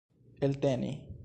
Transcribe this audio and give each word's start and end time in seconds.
elteni 0.41 0.91